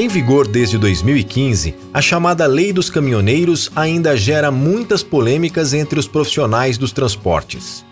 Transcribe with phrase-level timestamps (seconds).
[0.00, 6.08] Em vigor desde 2015, a chamada Lei dos Caminhoneiros ainda gera muitas polêmicas entre os
[6.08, 7.84] profissionais dos transportes.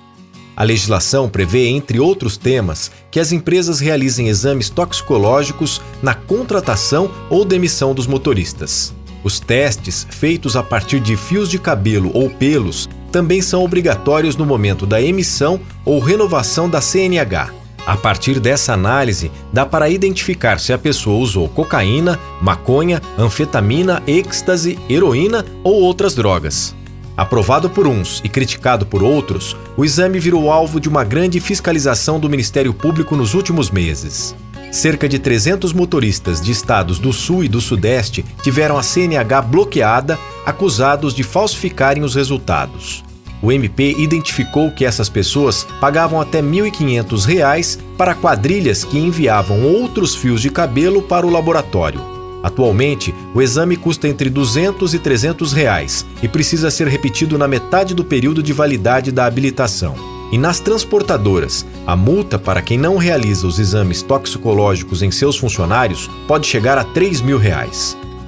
[0.57, 7.45] A legislação prevê, entre outros temas, que as empresas realizem exames toxicológicos na contratação ou
[7.45, 8.95] demissão dos motoristas.
[9.23, 14.47] Os testes, feitos a partir de fios de cabelo ou pelos, também são obrigatórios no
[14.47, 17.58] momento da emissão ou renovação da CNH.
[17.89, 24.79] A partir dessa análise, dá para identificar se a pessoa usou cocaína, maconha, anfetamina, êxtase,
[24.91, 26.77] heroína ou outras drogas.
[27.17, 32.21] Aprovado por uns e criticado por outros, o exame virou alvo de uma grande fiscalização
[32.21, 34.37] do Ministério Público nos últimos meses.
[34.71, 40.19] Cerca de 300 motoristas de estados do Sul e do Sudeste tiveram a CNH bloqueada,
[40.45, 43.08] acusados de falsificarem os resultados.
[43.41, 50.15] O MP identificou que essas pessoas pagavam até R$ 1.500 para quadrilhas que enviavam outros
[50.15, 52.01] fios de cabelo para o laboratório.
[52.43, 57.49] Atualmente, o exame custa entre R$ 200 e 300 reais e precisa ser repetido na
[57.49, 59.95] metade do período de validade da habilitação.
[60.31, 66.09] E nas transportadoras, a multa para quem não realiza os exames toxicológicos em seus funcionários
[66.27, 67.97] pode chegar a 3 mil reais.